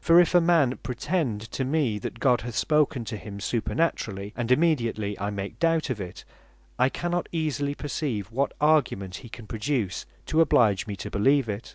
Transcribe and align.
For 0.00 0.20
if 0.20 0.32
a 0.32 0.40
man 0.40 0.76
pretend 0.84 1.40
to 1.50 1.64
me, 1.64 1.98
that 1.98 2.20
God 2.20 2.42
hath 2.42 2.54
spoken 2.54 3.04
to 3.06 3.16
him 3.16 3.40
supernaturally, 3.40 4.32
and 4.36 4.52
immediately, 4.52 5.16
and 5.16 5.26
I 5.26 5.30
make 5.30 5.58
doubt 5.58 5.90
of 5.90 6.00
it, 6.00 6.22
I 6.78 6.88
cannot 6.88 7.28
easily 7.32 7.74
perceive 7.74 8.30
what 8.30 8.52
argument 8.60 9.16
he 9.16 9.28
can 9.28 9.48
produce, 9.48 10.06
to 10.26 10.40
oblige 10.40 10.86
me 10.86 10.94
to 10.94 11.10
beleeve 11.10 11.48
it. 11.48 11.74